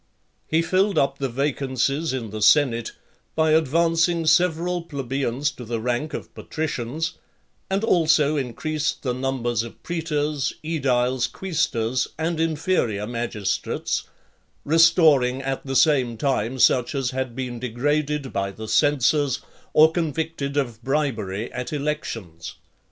XLI. 0.01 0.57
He 0.57 0.61
filled 0.63 0.97
up 0.97 1.19
the 1.19 1.29
vacancies 1.29 2.11
in 2.11 2.31
the 2.31 2.41
senate, 2.41 2.91
by 3.35 3.51
advancing 3.51 4.25
several 4.25 4.81
plebeians 4.81 5.51
to 5.51 5.63
the 5.63 5.79
rank 5.79 6.15
of 6.15 6.33
patricians, 6.33 7.19
and 7.69 7.83
also 7.83 8.35
increased 8.35 9.03
the 9.03 9.13
number 9.13 9.51
of 9.51 9.83
praetors, 9.83 10.53
aediles, 10.63 11.27
quaestors, 11.31 12.07
and 12.17 12.39
inferior 12.39 13.05
magistrates; 13.05 14.05
restoring, 14.65 15.39
at 15.43 15.67
the 15.67 15.75
same 15.75 16.17
time, 16.17 16.57
such 16.57 16.95
as 16.95 17.11
had 17.11 17.35
been 17.35 17.59
degraded 17.59 18.33
by 18.33 18.49
the 18.49 18.67
censors, 18.67 19.41
or 19.71 19.91
convicted 19.91 20.57
of 20.57 20.83
bribery 20.83 21.53
at 21.53 21.71
elections. 21.71 22.55